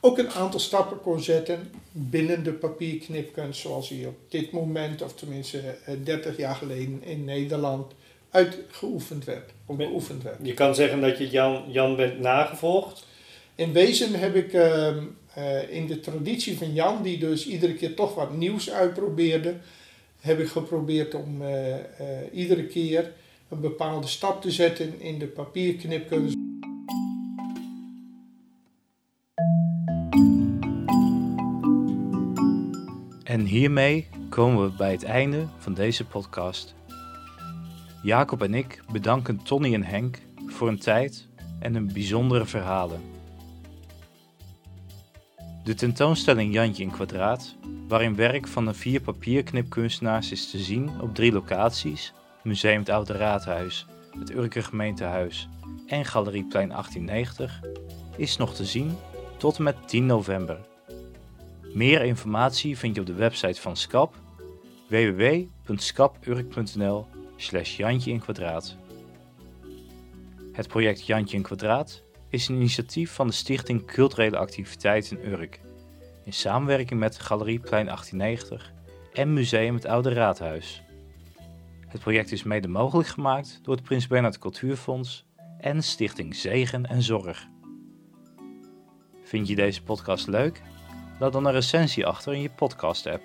ook 0.00 0.18
een 0.18 0.30
aantal 0.30 0.60
stappen 0.60 1.00
kon 1.00 1.20
zetten 1.20 1.70
binnen 1.92 2.44
de 2.44 2.52
papierknipkunst 2.52 3.60
zoals 3.60 3.88
hij 3.88 4.06
op 4.06 4.16
dit 4.28 4.50
moment, 4.50 5.02
of 5.02 5.14
tenminste 5.14 5.58
eh, 5.58 5.94
30 6.04 6.36
jaar 6.36 6.54
geleden 6.54 7.02
in 7.04 7.24
Nederland, 7.24 7.92
uitgeoefend 8.30 9.24
werd. 9.24 9.50
Beoefend 9.66 10.22
werd. 10.22 10.36
Je 10.42 10.54
kan 10.54 10.74
zeggen 10.74 11.00
dat 11.00 11.18
je 11.18 11.28
Jan, 11.28 11.64
Jan 11.68 11.96
bent 11.96 12.20
nagevolgd. 12.20 13.06
In 13.54 13.72
wezen 13.72 14.14
heb 14.14 14.34
ik 14.34 14.52
ehm, 14.52 15.04
eh, 15.34 15.70
in 15.70 15.86
de 15.86 16.00
traditie 16.00 16.58
van 16.58 16.72
Jan, 16.72 17.02
die 17.02 17.18
dus 17.18 17.46
iedere 17.46 17.74
keer 17.74 17.94
toch 17.94 18.14
wat 18.14 18.36
nieuws 18.36 18.70
uitprobeerde, 18.70 19.54
heb 20.20 20.38
ik 20.38 20.48
geprobeerd 20.48 21.14
om 21.14 21.42
eh, 21.42 21.74
eh, 21.74 21.80
iedere 22.32 22.66
keer 22.66 23.12
een 23.48 23.60
bepaalde 23.60 24.06
stap 24.06 24.42
te 24.42 24.50
zetten 24.50 25.00
in 25.00 25.18
de 25.18 25.26
papierknipkunst. 25.26 26.36
Hiermee 33.48 34.08
komen 34.28 34.64
we 34.64 34.76
bij 34.76 34.92
het 34.92 35.04
einde 35.04 35.46
van 35.58 35.74
deze 35.74 36.04
podcast. 36.04 36.74
Jacob 38.02 38.42
en 38.42 38.54
ik 38.54 38.82
bedanken 38.92 39.42
Tony 39.42 39.74
en 39.74 39.84
Henk 39.84 40.18
voor 40.46 40.66
hun 40.66 40.78
tijd 40.78 41.28
en 41.58 41.74
hun 41.74 41.92
bijzondere 41.92 42.46
verhalen. 42.46 43.00
De 45.64 45.74
tentoonstelling 45.74 46.52
Jantje 46.52 46.82
in 46.82 46.90
Kwadraat, 46.90 47.56
waarin 47.88 48.16
werk 48.16 48.48
van 48.48 48.64
de 48.64 48.74
vier 48.74 49.00
papierknipkunstenaars 49.00 50.32
is 50.32 50.50
te 50.50 50.58
zien 50.58 50.90
op 51.00 51.14
drie 51.14 51.32
locaties: 51.32 52.12
Museum 52.42 52.78
het 52.78 52.88
Oude 52.88 53.12
Raadhuis, 53.12 53.86
het 54.18 54.30
Urker 54.30 54.62
Gemeentehuis 54.62 55.48
en 55.86 56.04
Galerieplein 56.04 56.68
1890, 56.68 57.60
is 58.16 58.36
nog 58.36 58.54
te 58.54 58.64
zien 58.64 58.96
tot 59.36 59.58
en 59.58 59.62
met 59.62 59.88
10 59.88 60.06
november. 60.06 60.58
Meer 61.78 62.02
informatie 62.02 62.78
vind 62.78 62.94
je 62.94 63.00
op 63.00 63.06
de 63.06 63.14
website 63.14 63.60
van 63.60 63.76
SCAP 63.76 64.14
www.scapurk.nl 64.88 67.06
slash 67.36 67.76
Jantje 67.76 68.10
in. 68.10 68.20
Het 70.52 70.68
project 70.68 71.06
Jantje 71.06 71.36
in 71.36 71.42
Kwadraat 71.42 72.02
is 72.28 72.48
een 72.48 72.54
initiatief 72.54 73.12
van 73.12 73.26
de 73.26 73.32
Stichting 73.32 73.86
Culturele 73.86 74.38
Activiteiten 74.38 75.32
Urk 75.32 75.60
in 76.24 76.32
samenwerking 76.32 77.00
met 77.00 77.18
Galerieplein 77.18 77.84
1890 77.84 78.72
en 79.12 79.32
Museum 79.32 79.74
het 79.74 79.86
Oude 79.86 80.12
Raadhuis. 80.12 80.82
Het 81.88 82.00
project 82.00 82.32
is 82.32 82.42
mede 82.42 82.68
mogelijk 82.68 83.08
gemaakt 83.08 83.60
door 83.62 83.74
het 83.74 83.84
Prins 83.84 84.06
Bernhard 84.06 84.38
Cultuurfonds 84.38 85.26
en 85.60 85.82
Stichting 85.82 86.36
Zegen 86.36 86.86
en 86.86 87.02
Zorg. 87.02 87.46
Vind 89.22 89.48
je 89.48 89.54
deze 89.54 89.82
podcast 89.82 90.26
leuk? 90.26 90.62
Laat 91.18 91.32
dan 91.32 91.46
een 91.46 91.52
recensie 91.52 92.06
achter 92.06 92.34
in 92.34 92.40
je 92.40 92.50
podcast-app. 92.50 93.22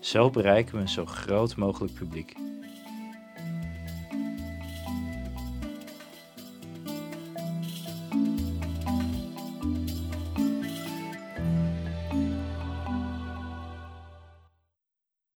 Zo 0.00 0.30
bereiken 0.30 0.74
we 0.74 0.80
een 0.80 0.88
zo 0.88 1.06
groot 1.06 1.56
mogelijk 1.56 1.94
publiek. 1.94 2.45